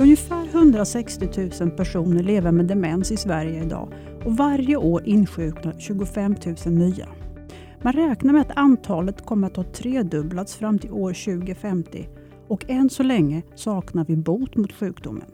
[0.00, 3.92] Ungefär 160 000 personer lever med demens i Sverige idag
[4.24, 6.36] och varje år insjuknar 25
[6.66, 7.08] 000 nya.
[7.82, 12.08] Man räknar med att antalet kommer att ha tredubblats fram till år 2050
[12.48, 15.30] och än så länge saknar vi bot mot sjukdomen.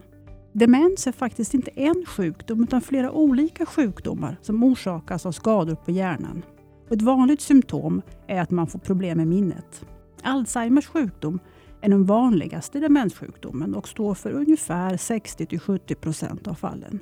[0.53, 5.91] Demens är faktiskt inte en sjukdom utan flera olika sjukdomar som orsakas av skador på
[5.91, 6.43] hjärnan.
[6.91, 9.85] ett vanligt symptom är att man får problem med minnet.
[10.23, 11.39] Alzheimers sjukdom
[11.85, 17.01] är den vanligaste demenssjukdomen och står för ungefär 60-70 procent av fallen.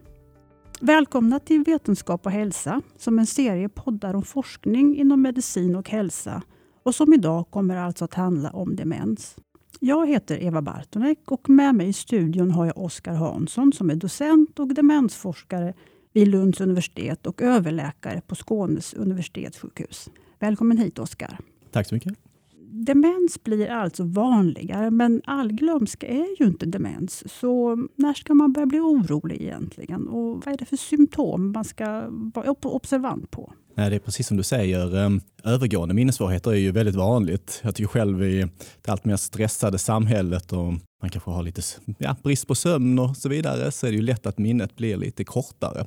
[0.80, 6.42] Välkomna till Vetenskap och hälsa som en serie poddar om forskning inom medicin och hälsa
[6.82, 9.36] och som idag kommer alltså att handla om demens.
[9.80, 13.94] Jag heter Eva Bartonek och med mig i studion har jag Oskar Hansson som är
[13.94, 15.74] docent och demensforskare
[16.12, 20.10] vid Lunds universitet och överläkare på Skånes universitetssjukhus.
[20.38, 21.38] Välkommen hit Oskar.
[21.70, 22.31] Tack så mycket.
[22.74, 27.32] Demens blir alltså vanligare, men allglömska är ju inte demens.
[27.40, 30.08] Så när ska man börja bli orolig egentligen?
[30.08, 33.52] Och vad är det för symptom man ska vara observant på?
[33.74, 34.96] Nej, det är precis som du säger.
[34.96, 37.60] Ehm, övergående minnessvårigheter är ju väldigt vanligt.
[37.64, 38.46] Jag tycker själv i
[38.82, 41.62] det allt mer stressade samhället och man kanske har lite
[41.98, 44.96] ja, brist på sömn och så vidare så är det ju lätt att minnet blir
[44.96, 45.86] lite kortare.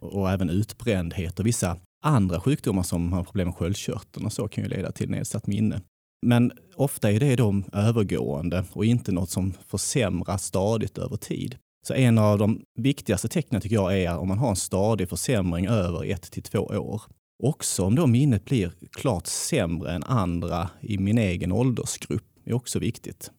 [0.00, 4.64] Och även utbrändhet och vissa andra sjukdomar som har problem med sköldkörteln och så kan
[4.64, 5.80] ju leda till nedsatt minne.
[6.26, 11.56] Men ofta är det då övergående och inte något som försämras stadigt över tid.
[11.86, 15.66] Så en av de viktigaste tecknen tycker jag är om man har en stadig försämring
[15.66, 17.02] över ett till två år.
[17.42, 22.78] Också om då minnet blir klart sämre än andra i min egen åldersgrupp är också
[22.78, 23.30] viktigt.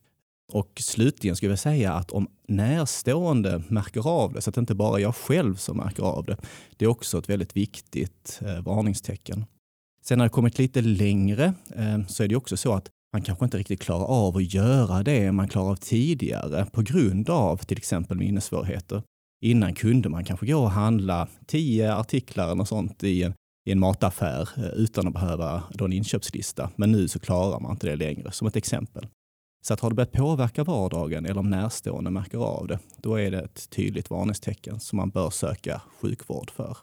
[0.53, 4.75] Och slutligen skulle jag säga att om närstående märker av det, så att det inte
[4.75, 6.37] bara är jag själv som märker av det,
[6.77, 9.45] det är också ett väldigt viktigt eh, varningstecken.
[10.07, 13.45] Sen när det kommit lite längre eh, så är det också så att man kanske
[13.45, 17.77] inte riktigt klarar av att göra det man klarar av tidigare på grund av till
[17.77, 19.03] exempel minnessvårigheter.
[19.41, 23.33] Innan kunde man kanske gå och handla tio artiklar eller sånt i en,
[23.65, 26.69] i en mataffär eh, utan att behöva en inköpslista.
[26.75, 29.07] Men nu så klarar man inte det längre, som ett exempel.
[29.65, 33.31] Så att har det börjat påverka vardagen eller om närstående märker av det, då är
[33.31, 36.77] det ett tydligt varningstecken som man bör söka sjukvård för.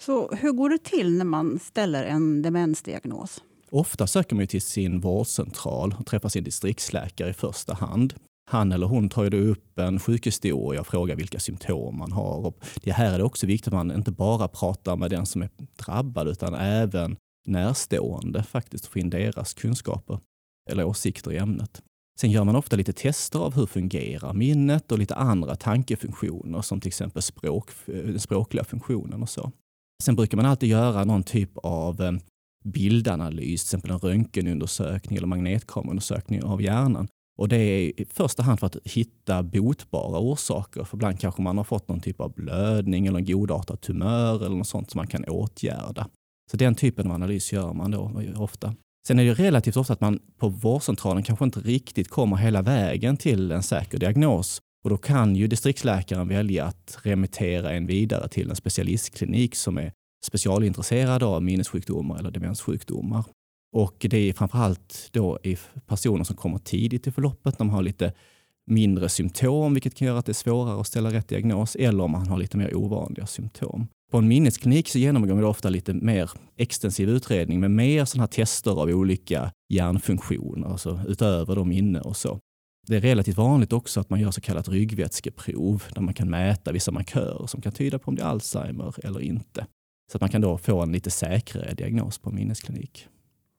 [0.00, 3.42] Så hur går det till när man ställer en demensdiagnos?
[3.70, 8.14] Ofta söker man till sin vårdcentral och träffar sin distriktsläkare i första hand.
[8.50, 12.46] Han eller hon tar ju upp en sjukhistoria och frågar vilka symptom man har.
[12.46, 15.42] Och det här är det också viktigt att man inte bara pratar med den som
[15.42, 17.16] är drabbad utan även
[17.46, 20.18] närstående faktiskt och få in deras kunskaper
[20.70, 21.82] eller åsikter i ämnet.
[22.20, 26.80] Sen gör man ofta lite tester av hur fungerar minnet och lite andra tankefunktioner som
[26.80, 29.52] till exempel språk, den språkliga funktionen och så.
[30.00, 32.12] Sen brukar man alltid göra någon typ av eh,
[32.64, 37.08] bildanalys, till exempel en röntgenundersökning eller magnetkameraundersökning av hjärnan.
[37.38, 40.84] Och det är i första hand för att hitta botbara orsaker.
[40.84, 44.56] För ibland kanske man har fått någon typ av blödning eller en godartad tumör eller
[44.56, 46.08] något sånt som man kan åtgärda.
[46.50, 48.74] Så den typen av analys gör man då eh, ofta.
[49.06, 53.16] Sen är det relativt ofta att man på vårdcentralen kanske inte riktigt kommer hela vägen
[53.16, 54.60] till en säker diagnos.
[54.84, 59.92] Och då kan ju distriktsläkaren välja att remittera en vidare till en specialistklinik som är
[60.26, 63.24] specialintresserad av minnessjukdomar eller demenssjukdomar.
[63.72, 68.12] Och det är framförallt då i personer som kommer tidigt i förloppet, de har lite
[68.66, 72.10] mindre symptom, vilket kan göra att det är svårare att ställa rätt diagnos, eller om
[72.10, 73.86] man har lite mer ovanliga symptom.
[74.10, 78.28] På en minnesklinik så genomgår man ofta lite mer extensiv utredning med mer sådana här
[78.28, 82.38] tester av olika hjärnfunktioner, alltså utöver då minne och så.
[82.86, 86.72] Det är relativt vanligt också att man gör så kallat ryggvätskeprov där man kan mäta
[86.72, 89.66] vissa markörer som kan tyda på om det är Alzheimer eller inte.
[90.12, 93.08] Så att man kan då få en lite säkrare diagnos på en minnesklinik.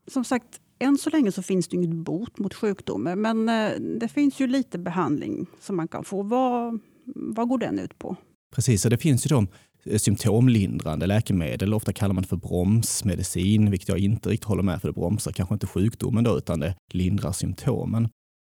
[0.07, 4.07] Som sagt, än så länge så finns det inget bot mot sjukdomen, men eh, det
[4.07, 6.23] finns ju lite behandling som man kan få.
[6.23, 6.79] Vad,
[7.15, 8.15] vad går den ut på?
[8.55, 9.47] Precis, och det finns ju de
[9.83, 11.73] eh, symptomlindrande läkemedel.
[11.73, 15.31] Ofta kallar man det för bromsmedicin, vilket jag inte riktigt håller med för det bromsar
[15.31, 18.09] kanske inte sjukdomen då, utan det lindrar symptomen.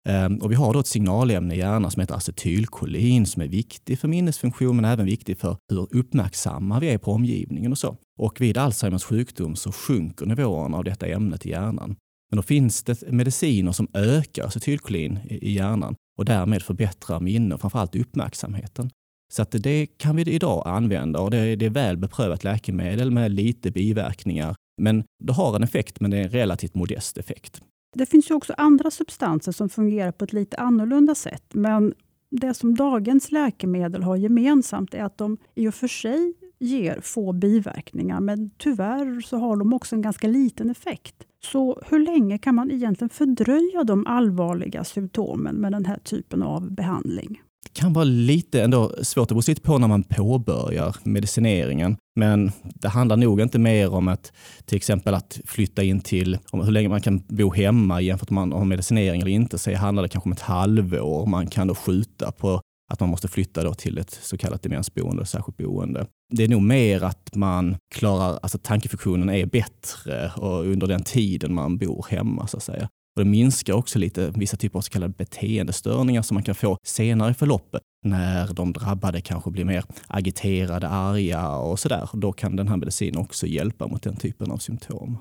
[0.06, 3.98] Ehm, och vi har då ett signalämne i hjärnan som heter acetylkolin som är viktig
[3.98, 7.96] för minnesfunktion men även viktig för hur uppmärksamma vi är på omgivningen och så.
[8.18, 11.96] Och vid Alzheimers sjukdom så sjunker nivåerna av detta ämnet i hjärnan.
[12.30, 17.60] Men då finns det mediciner som ökar acetylkolin i hjärnan och därmed förbättrar minne och
[17.60, 18.90] framförallt uppmärksamheten.
[19.32, 23.10] Så att det kan vi idag använda och det är, det är väl beprövat läkemedel
[23.10, 24.54] med lite biverkningar.
[24.82, 27.60] Men det har en effekt, men det är en relativt modest effekt.
[27.96, 31.44] Det finns ju också andra substanser som fungerar på ett lite annorlunda sätt.
[31.54, 31.94] Men
[32.30, 37.32] det som dagens läkemedel har gemensamt är att de i och för sig ger få
[37.32, 41.14] biverkningar, men tyvärr så har de också en ganska liten effekt.
[41.42, 46.72] Så hur länge kan man egentligen fördröja de allvarliga symptomen med den här typen av
[46.72, 47.42] behandling?
[47.72, 51.96] Kan vara lite ändå svårt, att sitta på när man påbörjar medicineringen.
[52.16, 54.32] Men det handlar nog inte mer om att
[54.64, 58.42] till exempel att flytta in till om hur länge man kan bo hemma jämfört med
[58.42, 59.58] om man har medicinering eller inte.
[59.58, 61.26] Så handlar det kanske om ett halvår.
[61.26, 62.60] Man kan då skjuta på
[62.92, 66.06] att man måste flytta då till ett så kallat demensboende, särskilt boende.
[66.32, 71.54] Det är nog mer att man klarar, alltså tankefunktionen är bättre och under den tiden
[71.54, 72.88] man bor hemma så att säga.
[73.16, 76.78] Och det minskar också lite vissa typer av så kallade beteendestörningar som man kan få
[76.84, 82.08] senare i förloppet när de drabbade kanske blir mer agiterade, arga och sådär.
[82.12, 85.18] Då kan den här medicinen också hjälpa mot den typen av symptom.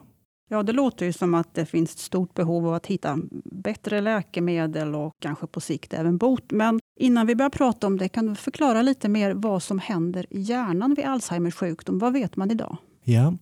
[0.49, 3.19] Ja, det låter ju som att det finns ett stort behov av att hitta
[3.51, 6.51] bättre läkemedel och kanske på sikt även bot.
[6.51, 10.25] Men innan vi börjar prata om det, kan du förklara lite mer vad som händer
[10.29, 11.99] i hjärnan vid Alzheimers sjukdom?
[11.99, 12.77] Vad vet man idag?
[13.03, 13.33] Ja,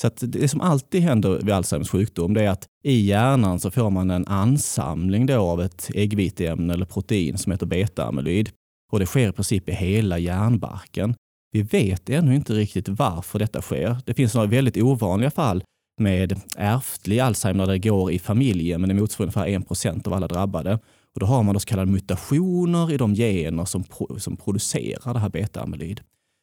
[0.00, 3.90] så det som alltid händer vid Alzheimers sjukdom det är att i hjärnan så får
[3.90, 8.50] man en ansamling då av ett äggviteämne eller protein som heter beta-amyloid.
[8.92, 11.14] Och det sker i princip i hela hjärnbarken.
[11.52, 13.96] Vi vet ännu inte riktigt varför detta sker.
[14.06, 15.62] Det finns några väldigt ovanliga fall
[16.00, 20.28] med ärftlig Alzheimer där det går i familjen, men det motsvarar ungefär 1% av alla
[20.28, 20.78] drabbade.
[21.14, 23.84] Och då har man då så kallade mutationer i de gener som,
[24.18, 26.00] som producerar det här beta-amyloid.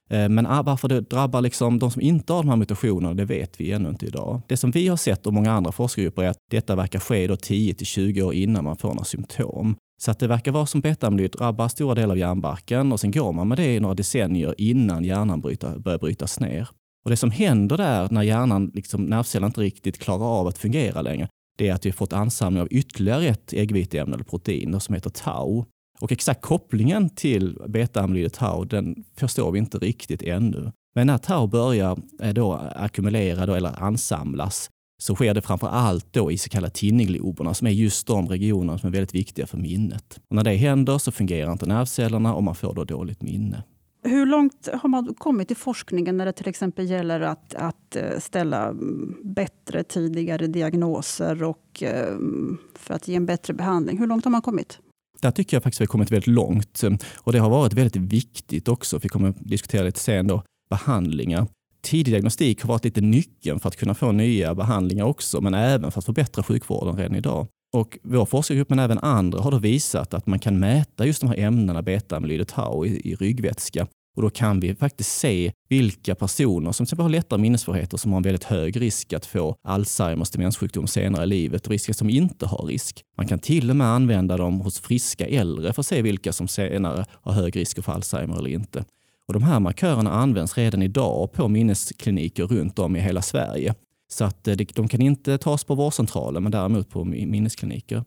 [0.09, 3.25] Eh, men ah, varför det drabbar liksom de som inte har de här mutationerna, det
[3.25, 4.42] vet vi ännu inte idag.
[4.48, 7.75] Det som vi har sett och många andra forskargrupper är att detta verkar ske 10
[7.75, 9.75] 20 år innan man får några symptom.
[10.01, 13.33] Så att det verkar vara som beta-amyloid drabbar stora delar av hjärnbarken och sen går
[13.33, 16.69] man med det i några decennier innan hjärnan bryta, börjar brytas ner.
[17.06, 21.01] Och det som händer där när hjärnan, liksom, nervcellerna inte riktigt klarar av att fungera
[21.01, 21.27] längre,
[21.57, 25.09] det är att vi har fått ansamling av ytterligare ett äggviteämne eller protein som heter
[25.09, 25.65] tau.
[26.00, 30.72] Och exakt kopplingen till beta-amyloid tau, den förstår vi inte riktigt ännu.
[30.96, 34.70] Men när tau börjar eh, då ackumulera då, eller ansamlas
[35.02, 38.78] så sker det framför allt då i så kallade tinningloberna som är just de regionerna
[38.78, 40.20] som är väldigt viktiga för minnet.
[40.30, 43.64] Och när det händer så fungerar inte nervcellerna och man får då dåligt minne.
[44.04, 48.20] Hur långt har man kommit i forskningen när det till exempel gäller att, att eh,
[48.20, 53.98] ställa mm, bättre, tidigare diagnoser och eh, mm, för att ge en bättre behandling?
[53.98, 54.80] Hur långt har man kommit?
[55.28, 56.82] Där tycker jag faktiskt vi har kommit väldigt långt
[57.16, 59.00] och det har varit väldigt viktigt också.
[59.04, 61.48] Vi kommer att diskutera lite sen då, behandlingar.
[61.82, 65.92] Tidig diagnostik har varit lite nyckeln för att kunna få nya behandlingar också, men även
[65.92, 67.48] för att förbättra sjukvården redan idag.
[67.74, 71.28] Och vår forskargrupp, men även andra, har då visat att man kan mäta just de
[71.28, 76.16] här ämnena beta-amyloid och tau i, i ryggvätska och då kan vi faktiskt se vilka
[76.16, 80.30] personer som till har lättare minnesvårigheter som har en väldigt hög risk att få Alzheimers
[80.30, 83.04] demenssjukdom senare i livet och risker som inte har risk.
[83.18, 86.48] Man kan till och med använda dem hos friska äldre för att se vilka som
[86.48, 88.86] senare har hög risk för Alzheimer eller inte.
[89.28, 93.75] Och de här markörerna används redan idag på minneskliniker runt om i hela Sverige.
[94.12, 98.04] Så att eh, de kan inte tas på vårdcentralen men däremot på minneskliniker.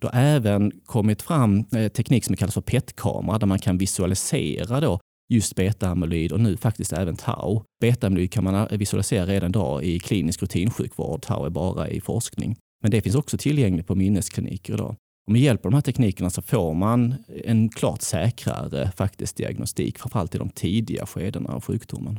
[0.00, 4.80] Det har även kommit fram eh, teknik som kallas för PET-kamera där man kan visualisera
[4.80, 7.62] då just beta-amyloid och nu faktiskt även tau.
[7.84, 11.22] Beta-amyloid kan man visualisera redan idag i klinisk rutinsjukvård.
[11.22, 12.56] Tau är bara i forskning.
[12.82, 14.96] Men det finns också tillgängligt på minneskliniker idag.
[15.26, 19.98] Och med hjälp av de här teknikerna så får man en klart säkrare faktiskt diagnostik,
[19.98, 22.18] framförallt i de tidiga skedena av sjukdomen.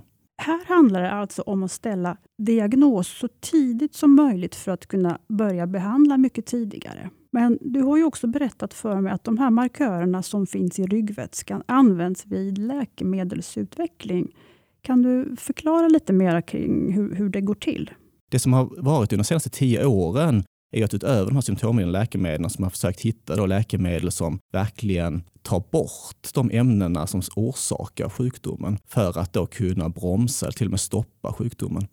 [0.85, 5.67] Handlar det alltså om att ställa diagnos så tidigt som möjligt för att kunna börja
[5.67, 7.09] behandla mycket tidigare.
[7.31, 10.85] Men du har ju också berättat för mig att de här markörerna som finns i
[10.85, 14.35] ryggvätskan används vid läkemedelsutveckling.
[14.81, 17.91] Kan du förklara lite mer kring hur, hur det går till?
[18.31, 20.43] Det som har varit under de senaste tio åren
[20.75, 25.23] är att utöver de här symptomlinjande läkemedlen som har försökt hitta då läkemedel som verkligen
[25.41, 30.79] tar bort de ämnena som orsakar sjukdomen för att då kunna bromsa, till och med
[30.79, 31.87] stoppa sjukdomen.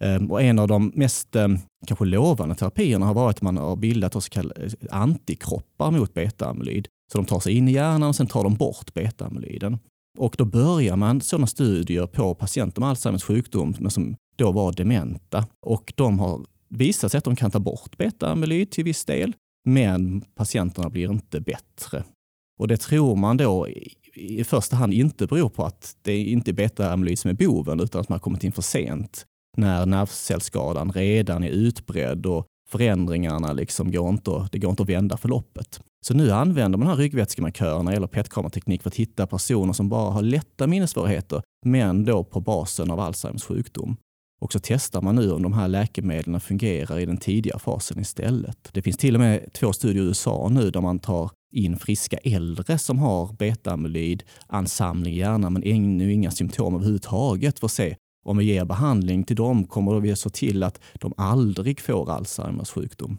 [0.00, 3.76] Ehm, och en av de mest ehm, kanske lovande terapierna har varit att man har
[3.76, 6.86] bildat så kallade eh, antikroppar mot beta-amyloid.
[7.12, 9.78] Så de tar sig in i hjärnan och sen tar de bort beta-amyloiden.
[10.18, 14.72] Och då börjar man sådana studier på patienter med Alzheimers sjukdom men som då var
[14.72, 15.46] dementa.
[15.66, 19.32] Och de har visar sig att de kan ta bort beta-amyloid till viss del,
[19.64, 22.04] men patienterna blir inte bättre.
[22.58, 23.68] Och det tror man då
[24.14, 28.00] i första hand inte beror på att det inte är beta-amyloid som är boven, utan
[28.00, 33.92] att man har kommit in för sent när nervcellsskadan redan är utbredd och förändringarna liksom
[33.92, 35.80] går inte, det går inte att vända förloppet.
[36.06, 40.10] Så nu använder man de här ryggvätskemarkörerna eller PET-kamerateknik för att hitta personer som bara
[40.10, 43.96] har lätta minnessvårigheter, men då på basen av Alzheimers sjukdom.
[44.40, 48.68] Och så testar man nu om de här läkemedlen fungerar i den tidiga fasen istället.
[48.72, 52.16] Det finns till och med två studier i USA nu där man tar in friska
[52.16, 57.96] äldre som har beta-amyloid ansamling i hjärnan men ännu inga symptom överhuvudtaget för att se
[58.24, 62.70] om vi ger behandling till dem kommer vi se till att de aldrig får Alzheimers
[62.70, 63.18] sjukdom.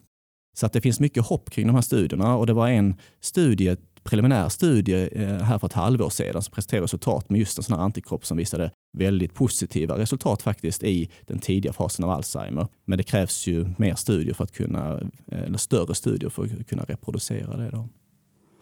[0.58, 3.76] Så att det finns mycket hopp kring de här studierna och det var en studie
[4.08, 7.78] preliminär studie eh, här för ett halvår sedan som presenterade resultat med just en sån
[7.78, 12.68] här antikropp som visade väldigt positiva resultat faktiskt i den tidiga fasen av Alzheimer.
[12.86, 14.94] Men det krävs ju mer studier för att kunna,
[15.28, 17.70] eh, eller större studier för att kunna reproducera det.
[17.70, 17.90] Då.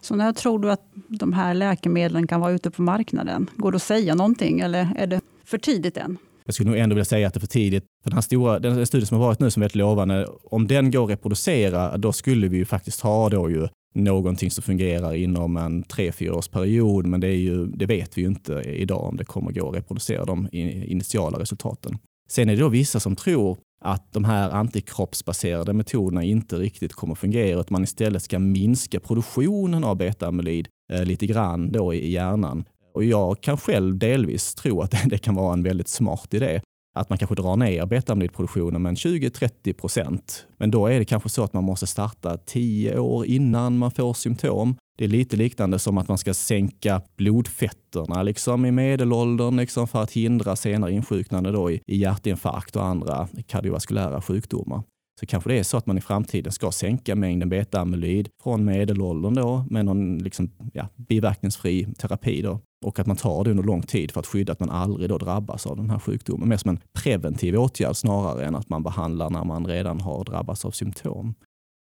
[0.00, 3.50] Så när tror du att de här läkemedlen kan vara ute på marknaden?
[3.56, 6.18] Går det att säga någonting eller är det för tidigt än?
[6.46, 7.84] Jag skulle nog ändå vilja säga att det är för tidigt.
[8.02, 10.66] För den här stora den studien som har varit nu som är väldigt lovande, om
[10.66, 15.14] den går att reproducera, då skulle vi ju faktiskt ha då ju någonting som fungerar
[15.14, 17.06] inom en tre, fyra års period.
[17.06, 19.76] Men det, är ju, det vet vi ju inte idag om det kommer gå att
[19.76, 21.98] reproducera de initiala resultaten.
[22.28, 27.14] Sen är det då vissa som tror att de här antikroppsbaserade metoderna inte riktigt kommer
[27.14, 32.64] fungera, att man istället ska minska produktionen av beta-amyloid eh, lite grann då i hjärnan.
[32.96, 36.60] Och jag kan själv delvis tro att det kan vara en väldigt smart idé
[36.94, 40.46] att man kanske drar ner betamidproduktionen med 20-30 procent.
[40.56, 44.14] Men då är det kanske så att man måste starta tio år innan man får
[44.14, 44.76] symptom.
[44.98, 50.02] Det är lite liknande som att man ska sänka blodfetterna liksom, i medelåldern liksom, för
[50.02, 54.82] att hindra senare insjuknande då i, i hjärtinfarkt och andra kardiovaskulära sjukdomar
[55.20, 59.34] så kanske det är så att man i framtiden ska sänka mängden beta-amyloid från medelåldern
[59.34, 63.82] då med någon liksom, ja, biverkningsfri terapi då och att man tar det under lång
[63.82, 66.48] tid för att skydda att man aldrig då drabbas av den här sjukdomen.
[66.48, 70.64] Mer som en preventiv åtgärd snarare än att man behandlar när man redan har drabbats
[70.64, 71.34] av symptom.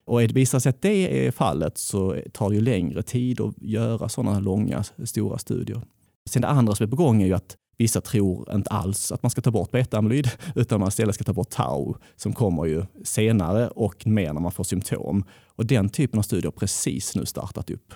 [0.06, 3.54] Och det visar sig att det är fallet så tar det ju längre tid att
[3.58, 5.82] göra sådana långa, stora studier.
[6.30, 9.22] Sen det andra som är på gång är ju att Vissa tror inte alls att
[9.22, 12.84] man ska ta bort beta-amyloid utan man istället ska ta bort tau som kommer ju
[13.04, 15.24] senare och mer när man får symptom.
[15.46, 17.94] Och den typen av studier har precis nu startat upp.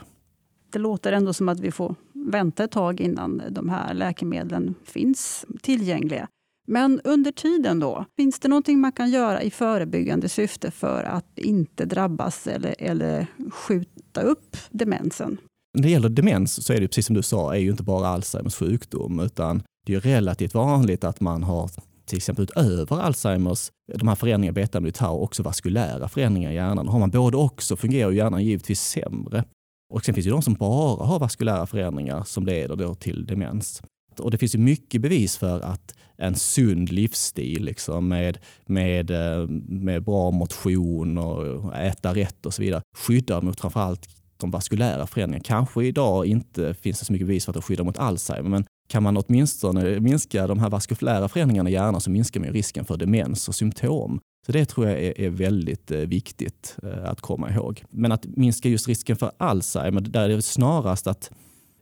[0.72, 1.94] Det låter ändå som att vi får
[2.30, 6.28] vänta ett tag innan de här läkemedlen finns tillgängliga.
[6.66, 11.38] Men under tiden då, finns det någonting man kan göra i förebyggande syfte för att
[11.38, 15.38] inte drabbas eller, eller skjuta upp demensen?
[15.74, 18.08] När det gäller demens så är det precis som du sa, är ju inte bara
[18.08, 21.70] Alzheimers sjukdom utan det är relativt vanligt att man har
[22.06, 26.88] till exempel utöver Alzheimers, de här förändringarna beta tau, också vaskulära förändringar i hjärnan.
[26.88, 29.44] Har man både och så fungerar hjärnan givetvis sämre.
[29.92, 33.82] Och sen finns det de som bara har vaskulära förändringar som leder då till demens.
[34.18, 39.48] Och det finns ju mycket bevis för att en sund livsstil liksom, med, med, eh,
[39.68, 45.44] med bra motion och äta rätt och så vidare skyddar mot framförallt de vaskulära förändringarna.
[45.44, 48.64] Kanske idag inte finns det så mycket bevis för att det skyddar mot Alzheimer, men
[48.88, 52.96] kan man åtminstone minska de här vaskulära förändringarna i hjärnan så minskar man risken för
[52.96, 54.20] demens och symptom.
[54.46, 57.84] Så det tror jag är, är väldigt eh, viktigt eh, att komma ihåg.
[57.90, 61.30] Men att minska just risken för Alzheimer, där är det snarast att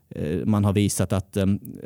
[0.09, 1.37] eh, man har visat att,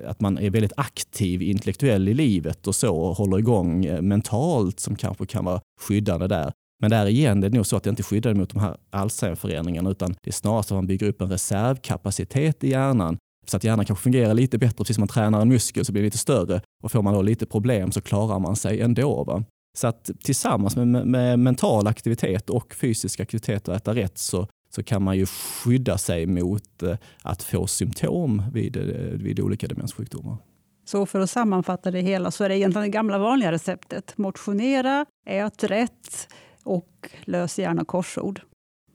[0.06, 4.96] att man är väldigt aktiv intellektuell i livet och så och håller igång mentalt som
[4.96, 6.52] kanske kan vara skyddande där.
[6.82, 9.90] Men där igen, det är nog så att det inte skyddar mot de här Alzheimer-förändringarna
[9.90, 13.18] utan det är snarast att man bygger upp en reservkapacitet i hjärnan
[13.48, 16.02] så att hjärnan kanske fungerar lite bättre, precis som man tränar en muskel så blir
[16.02, 19.24] det lite större och får man då lite problem så klarar man sig ändå.
[19.24, 19.44] Va?
[19.76, 24.84] Så att tillsammans med, med mental aktivitet och fysisk aktivitet och äta rätt så, så
[24.84, 30.38] kan man ju skydda sig mot eh, att få symptom vid, eh, vid olika demenssjukdomar.
[30.86, 34.18] Så för att sammanfatta det hela så är det egentligen det gamla vanliga receptet.
[34.18, 36.28] Motionera, ät rätt
[36.64, 38.42] och lös gärna korsord.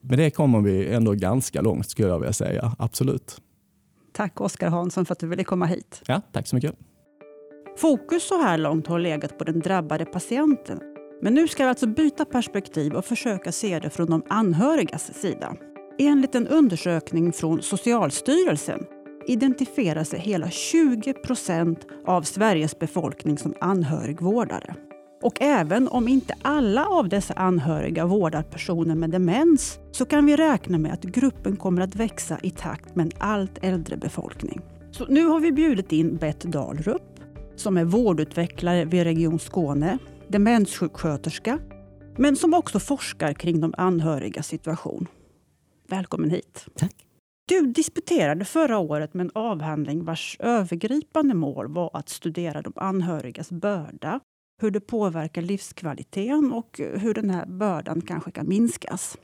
[0.01, 3.41] Med det kommer vi ändå ganska långt skulle jag vilja säga, absolut.
[4.11, 6.01] Tack Oskar Hansson för att du ville komma hit.
[6.07, 6.75] Ja, tack så mycket.
[7.81, 10.79] Fokus så här långt har legat på den drabbade patienten.
[11.21, 15.55] Men nu ska vi alltså byta perspektiv och försöka se det från de anhörigas sida.
[15.99, 18.85] Enligt en undersökning från Socialstyrelsen
[19.27, 24.75] identifierar sig hela 20 procent av Sveriges befolkning som anhörigvårdare.
[25.21, 30.35] Och även om inte alla av dessa anhöriga vårdar personer med demens så kan vi
[30.35, 34.61] räkna med att gruppen kommer att växa i takt med en allt äldre befolkning.
[34.91, 37.10] Så nu har vi bjudit in Bett Dahlrup
[37.55, 41.59] som är vårdutvecklare vid Region Skåne, demenssjuksköterska,
[42.17, 45.07] men som också forskar kring de anhörigas situation.
[45.87, 46.65] Välkommen hit.
[46.75, 47.05] Tack.
[47.47, 53.51] Du disputerade förra året med en avhandling vars övergripande mål var att studera de anhörigas
[53.51, 54.19] börda
[54.61, 59.17] hur det påverkar livskvaliteten och hur den här bördan kanske kan minskas.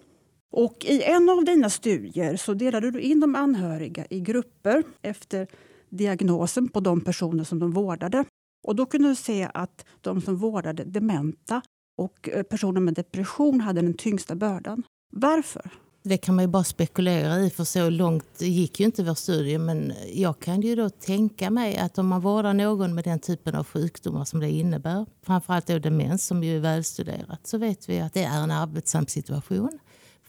[0.51, 5.47] Och I en av dina studier så delade du in de anhöriga i grupper efter
[5.89, 8.25] diagnosen på de personer som de vårdade.
[8.67, 11.61] Och Då kunde du se att de som vårdade dementa
[11.97, 14.83] och eh, personer med depression hade den tyngsta bördan.
[15.11, 15.71] Varför?
[16.03, 19.57] Det kan man ju bara spekulera i, för så långt gick ju inte vår studie.
[19.57, 23.55] Men jag kan ju då tänka mig att om man vårdar någon med den typen
[23.55, 27.99] av sjukdomar som det innebär, framförallt då demens som ju är välstuderat, så vet vi
[27.99, 29.79] att det är en arbetsam situation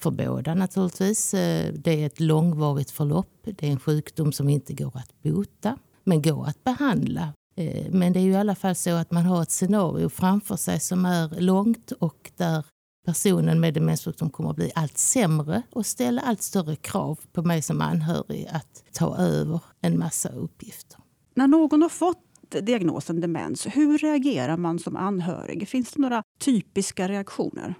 [0.00, 1.34] för båda naturligtvis.
[1.34, 3.40] Eh, det är ett långvarigt förlopp.
[3.44, 7.32] Det är en sjukdom som inte går att bota, men går att behandla.
[7.56, 10.56] Eh, men det är ju i alla fall så att man har ett scenario framför
[10.56, 12.64] sig som är långt och där
[13.06, 17.62] personen med demenssjukdom kommer att bli allt sämre och ställa allt större krav på mig
[17.62, 20.98] som anhörig att ta över en massa uppgifter.
[21.34, 25.68] När någon har fått diagnosen demens, hur reagerar man som anhörig?
[25.68, 27.74] Finns det några typiska reaktioner?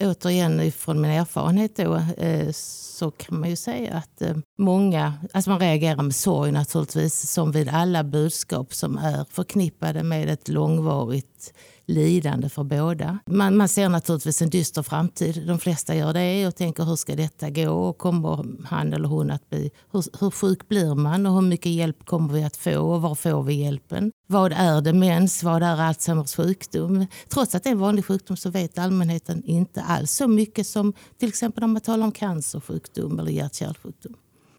[0.00, 5.50] Återigen från min erfarenhet då, eh, så kan man ju säga att eh, många, alltså
[5.50, 11.54] man reagerar med sorg naturligtvis som vid alla budskap som är förknippade med ett långvarigt
[11.86, 13.18] lidande för båda.
[13.26, 15.46] Man, man ser naturligtvis en dyster framtid.
[15.46, 17.70] De flesta gör det och tänker hur ska detta gå?
[17.70, 19.70] Och kommer han eller hon att bli...
[19.92, 23.14] Hur, hur sjuk blir man och hur mycket hjälp kommer vi att få och var
[23.14, 24.12] får vi hjälpen?
[24.26, 25.42] Vad är demens?
[25.42, 27.06] Vad är Alzheimers sjukdom?
[27.28, 30.92] Trots att det är en vanlig sjukdom så vet allmänheten inte alls så mycket som
[31.18, 34.14] till exempel om man talar om cancersjukdom eller hjärt-kärlsjukdom.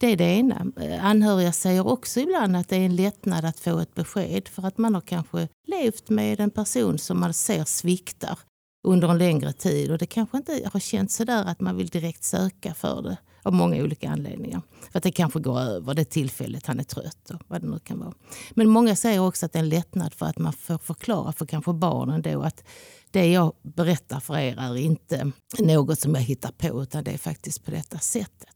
[0.06, 0.66] Det är det ena.
[0.82, 4.68] Eh, anhöriga säger också ibland att det är en lättnad att få ett besked för
[4.68, 8.40] att man har kanske levt med en person som man ser sviktar
[8.88, 12.24] under en längre tid och det kanske inte har känts sådär att man vill direkt
[12.24, 14.62] söka för det av många olika anledningar.
[14.92, 17.80] För att det kanske går över, det tillfället han är trött och vad det nu
[17.80, 18.14] kan vara.
[18.52, 21.46] Men många säger också att det är en lättnad för att man får förklara för
[21.46, 22.64] kanske barnen då att
[23.12, 27.18] det jag berättar för er är inte något som jag hittar på utan det är
[27.18, 28.55] faktiskt på detta sättet.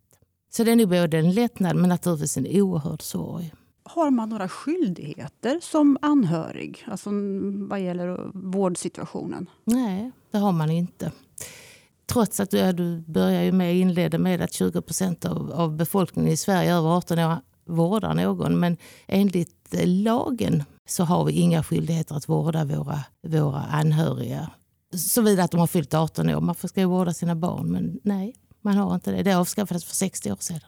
[0.49, 3.53] Så det är nog både en lättnad men naturligtvis en oerhörd sorg.
[3.83, 7.09] Har man några skyldigheter som anhörig alltså
[7.69, 9.49] vad gäller vårdsituationen?
[9.63, 11.11] Nej, det har man inte.
[12.05, 16.31] Trots att du, du börjar ju med, inledde med att 20 procent av, av befolkningen
[16.31, 18.59] i Sverige över 18 år vårdar någon.
[18.59, 18.77] Men
[19.07, 24.51] enligt lagen så har vi inga skyldigheter att vårda våra, våra anhöriga.
[24.95, 26.41] Såvida att de har fyllt 18 år.
[26.41, 29.23] Man ska ju vårda sina barn, men nej, man har inte det.
[29.23, 30.59] Det avskaffades för 60 år sedan.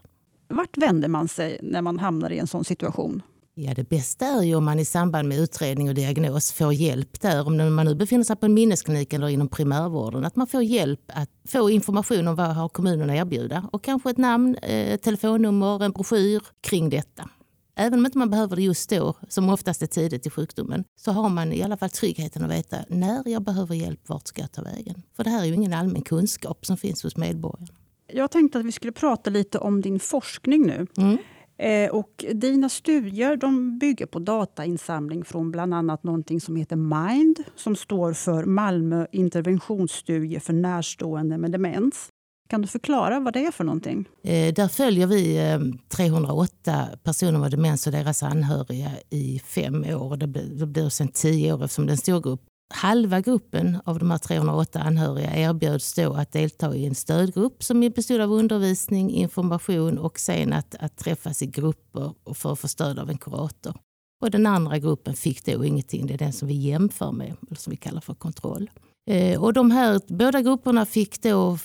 [0.47, 3.21] Vart vänder man sig när man hamnar i en sån situation?
[3.53, 7.21] Ja, det bästa är ju om man i samband med utredning och diagnos får hjälp
[7.21, 7.47] där.
[7.47, 10.25] Om man nu befinner sig på en minnesklinik eller inom primärvården.
[10.25, 13.69] Att man får hjälp att få information om vad har kommunen att erbjuda.
[13.71, 17.29] Och kanske ett namn, ett eh, telefonnummer, en broschyr kring detta.
[17.75, 21.11] Även om inte man behöver det just då, som oftast är tidigt i sjukdomen, så
[21.11, 24.51] har man i alla fall tryggheten att veta när jag behöver hjälp, vart ska jag
[24.51, 25.01] ta vägen?
[25.15, 27.80] För det här är ju ingen allmän kunskap som finns hos medborgarna.
[28.13, 30.87] Jag tänkte att vi skulle prata lite om din forskning nu.
[30.97, 31.17] Mm.
[31.57, 37.43] Eh, och dina studier de bygger på datainsamling från bland annat någonting som heter MIND
[37.55, 42.09] som står för Malmö interventionsstudie för närstående med demens.
[42.49, 44.05] Kan du förklara vad det är för någonting?
[44.23, 50.17] Eh, där följer vi eh, 308 personer med demens och deras anhöriga i fem år.
[50.17, 52.41] Det blir, det blir sen tio år eftersom det är en stor grupp.
[52.73, 57.79] Halva gruppen av de här 308 anhöriga erbjöds då att delta i en stödgrupp som
[57.79, 62.99] bestod av undervisning, information och sen att, att träffas i grupper för att få stöd
[62.99, 63.73] av en kurator.
[64.21, 66.07] Och den andra gruppen fick då ingenting.
[66.07, 68.69] Det är den som vi jämför med, eller som vi kallar för kontroll.
[69.09, 71.57] Eh, och de här båda grupperna fick då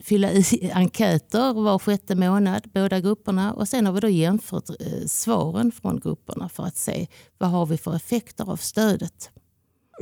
[0.00, 3.52] fylla i enkäter var sjätte månad, båda grupperna.
[3.52, 7.06] Och sen har vi då jämfört eh, svaren från grupperna för att se
[7.38, 9.30] vad har vi för effekter av stödet.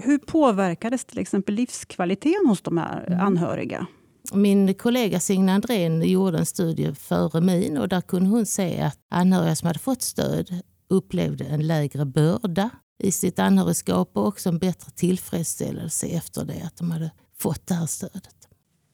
[0.03, 3.21] Hur påverkades till exempel livskvaliteten hos de här mm.
[3.21, 3.87] anhöriga?
[4.33, 8.99] Min kollega Signe Andrén gjorde en studie före min och där kunde hon se att
[9.11, 14.59] anhöriga som hade fått stöd upplevde en lägre börda i sitt anhörigskap och också en
[14.59, 18.35] bättre tillfredsställelse efter det att de hade fått det här stödet.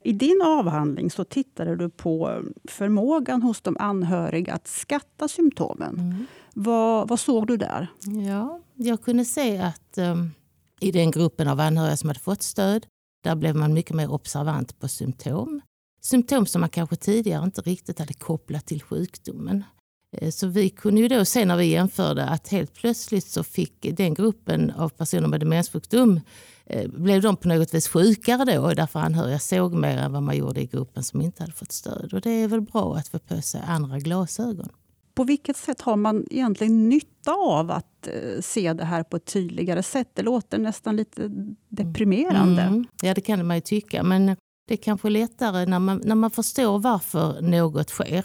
[0.04, 5.98] I din avhandling så tittade du på förmågan hos de anhöriga att skatta symptomen.
[5.98, 6.26] Mm.
[6.54, 7.88] Vad, vad, såg du där?
[8.28, 10.30] Ja, jag kunde se att um,
[10.80, 12.86] i den gruppen av anhöriga som hade fått stöd,
[13.24, 15.60] där blev man mycket mer observant på symptom.
[16.00, 19.64] Symptom som man kanske tidigare inte riktigt hade kopplat till sjukdomen.
[20.12, 23.86] Eh, så vi kunde ju då se när vi jämförde att helt plötsligt så fick
[23.96, 26.20] den gruppen av personer med demenssjukdom
[26.66, 30.22] eh, blev de på något vis sjukare då och därför anhöriga såg mer än vad
[30.22, 32.12] man gjorde i gruppen som inte hade fått stöd.
[32.12, 34.68] Och det är väl bra att få på sig andra glasögon.
[35.14, 39.24] På vilket sätt har man egentligen nytta av att eh, se det här på ett
[39.24, 40.10] tydligare sätt?
[40.14, 41.30] Det låter nästan lite
[41.68, 42.62] deprimerande.
[42.62, 42.86] Mm.
[43.02, 44.02] Ja, det kan man ju tycka.
[44.02, 44.26] Men
[44.68, 48.24] det är kanske lättare när man, när man förstår varför något sker.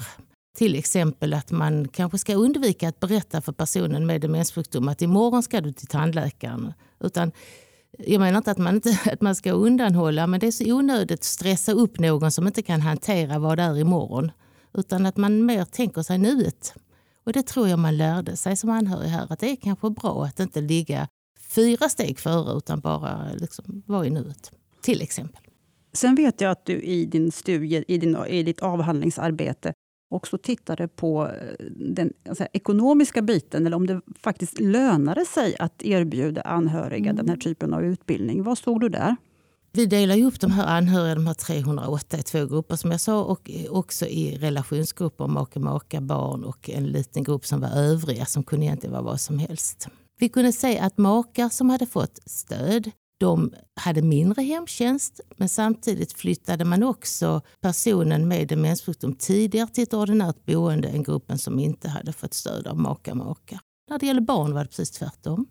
[0.58, 5.44] Till exempel att man kanske ska undvika att berätta för personen med demenssjukdom att imorgon
[5.44, 6.74] ska du till tandläkaren.
[7.00, 7.32] Utan,
[7.98, 11.20] jag menar inte att man, inte att man ska undanhålla men det är så onödigt
[11.20, 14.32] att stressa upp någon som inte kan hantera vad det är imorgon.
[14.74, 16.74] Utan att man mer tänker sig nuet.
[17.24, 19.28] Och det tror jag man lärde sig som anhörig här.
[19.30, 21.08] Att det är kanske bra att inte ligga
[21.40, 24.52] fyra steg före utan bara liksom vara i nuet.
[24.82, 25.42] Till exempel.
[25.94, 29.74] Sen vet jag att du i din studie, i, din, i ditt avhandlingsarbete
[30.10, 35.84] också tittade på eh, den alltså, ekonomiska biten, eller om det faktiskt lönade sig att
[35.84, 37.16] erbjuda anhöriga mm.
[37.16, 37.40] den här mm.
[37.40, 38.44] typen av utbildning.
[38.44, 39.16] Vad såg du där?
[39.72, 43.24] Vi delar upp de här anhöriga, de här 308, i två grupper som jag sa
[43.24, 48.44] och också i relationsgrupper, make, maka, barn och en liten grupp som var övriga som
[48.44, 49.88] kunde egentligen vara vad som helst.
[50.20, 56.14] Vi kunde se att makar som hade fått stöd de hade mindre hemtjänst men samtidigt
[56.14, 61.90] flyttade man också personen med demenssjukdom tidigare till ett ordinärt boende än gruppen som inte
[61.90, 63.60] hade fått stöd av maka maka.
[63.90, 65.48] När det gäller barn var det precis tvärtom.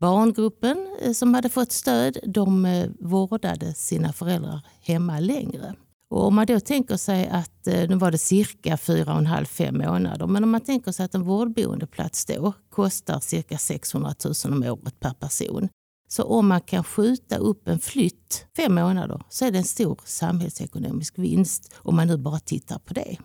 [0.00, 5.74] Barngruppen eh, som hade fått stöd de eh, vårdade sina föräldrar hemma längre.
[6.10, 10.44] Och om man då tänker sig att eh, nu var det cirka 4,5-5 månader, men
[10.44, 15.14] om man tänker sig att en vårdboendeplats då kostar cirka 600 000 om året per
[15.14, 15.68] person.
[16.10, 20.00] Så om man kan skjuta upp en flytt fem månader så är det en stor
[20.04, 23.16] samhällsekonomisk vinst om man nu bara tittar på det.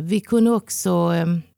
[0.00, 1.12] Vi kunde också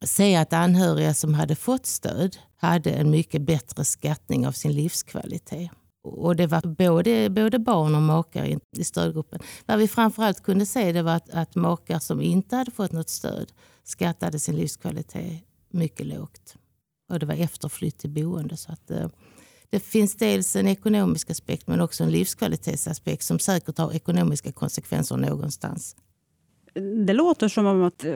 [0.05, 5.71] se att anhöriga som hade fått stöd hade en mycket bättre skattning av sin livskvalitet.
[6.03, 9.39] Och det var både, både barn och makar i, i stödgruppen.
[9.65, 13.09] Vad vi framförallt kunde se det var att, att makar som inte hade fått något
[13.09, 13.51] stöd
[13.83, 16.55] skattade sin livskvalitet mycket lågt.
[17.09, 18.57] Och det var efterflytt till boende.
[18.57, 19.07] Så att, eh,
[19.69, 25.17] det finns dels en ekonomisk aspekt men också en livskvalitetsaspekt som säkert har ekonomiska konsekvenser
[25.17, 25.95] någonstans
[27.05, 28.15] det låter som om att eh,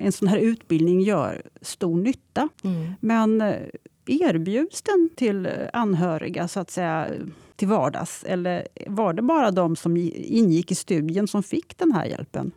[0.00, 2.48] en sån här utbildning gör stor nytta.
[2.64, 2.92] Mm.
[3.00, 3.56] Men eh,
[4.06, 7.08] erbjuds den till anhöriga så att säga
[7.56, 8.24] till vardags?
[8.24, 12.52] Eller var det bara de som ingick i studien som fick den här hjälpen?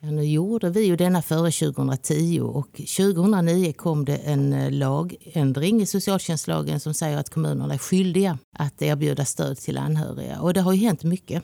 [0.00, 5.82] Ja, nu gjorde vi ju denna före 2010 och 2009 kom det en eh, lagändring
[5.82, 10.40] i socialtjänstlagen som säger att kommunerna är skyldiga att erbjuda stöd till anhöriga.
[10.40, 11.42] Och det har ju hänt mycket,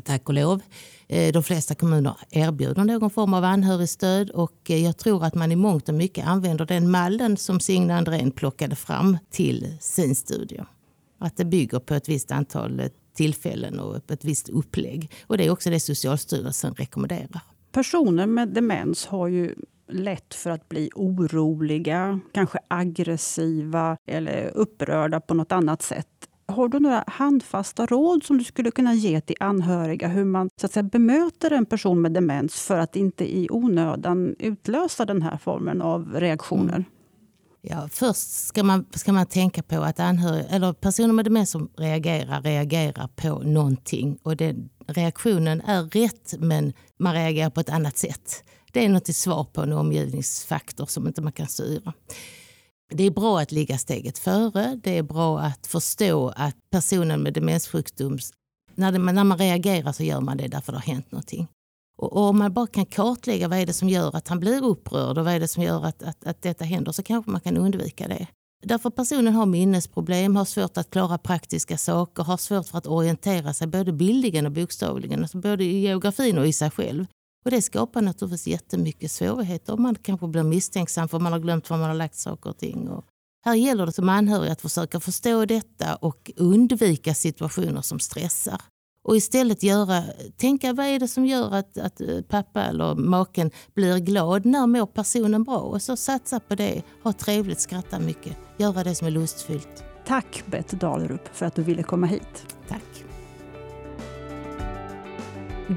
[0.00, 0.62] tack och lov.
[1.08, 5.52] Eh, de flesta kommuner erbjuder någon form av anhörigstöd och eh, jag tror att man
[5.52, 10.60] i mångt och mycket använder den mallen som Signe Andrén plockade fram till sin studie.
[11.18, 15.10] Att det bygger på ett visst antal eh, tillfällen och ett visst upplägg.
[15.26, 17.40] Och det är också det Socialstyrelsen rekommenderar.
[17.72, 19.54] Personer med demens har ju
[19.92, 26.06] lätt för att bli oroliga, kanske aggressiva eller upprörda på något annat sätt.
[26.50, 30.66] Har du några handfasta råd som du skulle kunna ge till anhöriga hur man så
[30.66, 35.36] att säga, bemöter en person med demens för att inte i onödan utlösa den här
[35.36, 36.74] formen av reaktioner?
[36.74, 36.84] Mm.
[37.62, 41.70] Ja, först ska man, ska man tänka på att anhöriga, eller personer med demens som
[41.76, 44.18] reagerar, reagerar på någonting.
[44.22, 48.44] Och den, reaktionen är rätt, men man reagerar på ett annat sätt.
[48.72, 51.92] Det är något svar på en omgivningsfaktor som inte man kan styra.
[52.90, 54.80] Det är bra att ligga steget före.
[54.82, 58.18] Det är bra att förstå att personen med demenssjukdom,
[58.74, 61.48] när, det, när man reagerar så gör man det därför det har hänt någonting.
[61.98, 64.64] Och, och om man bara kan kartlägga vad är det som gör att han blir
[64.64, 67.40] upprörd och vad är det som gör att, att, att detta händer så kanske man
[67.40, 68.26] kan undvika det.
[68.62, 73.54] Därför personen har minnesproblem, har svårt att klara praktiska saker, har svårt för att orientera
[73.54, 77.06] sig både bildligen och bokstavligen, alltså både i geografin och i sig själv.
[77.44, 79.76] Och det skapar naturligtvis jättemycket svårigheter.
[79.76, 82.88] Man kanske blir misstänksam för man har glömt var man har lagt saker och ting.
[82.88, 83.04] Och
[83.44, 88.60] här gäller det som anhörig att försöka förstå detta och undvika situationer som stressar.
[89.02, 90.02] Och istället göra,
[90.36, 94.46] tänka vad är det som gör att, att eh, pappa eller maken blir glad?
[94.46, 95.58] När mår personen bra?
[95.58, 96.82] Och så satsa på det.
[97.02, 98.36] Ha trevligt, skratta mycket.
[98.56, 99.84] Göra det som är lustfyllt.
[100.06, 102.56] Tack Bette Dalerup för att du ville komma hit.
[102.68, 103.09] Tack.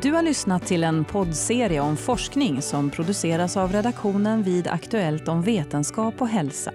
[0.02, 5.42] Du har lyssnat till en poddserie om forskning som produceras av redaktionen vid Aktuellt om
[5.42, 6.72] vetenskap och hälsa.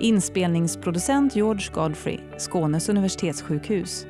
[0.00, 4.06] Inspelningsproducent George Godfrey, Skånes universitetssjukhus.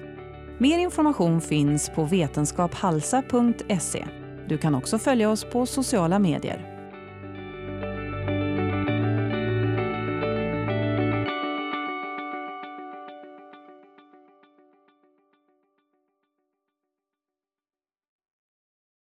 [0.59, 4.05] Mer information finns på vetenskaphalsa.se.
[4.49, 6.78] Du kan också följa oss på sociala medier.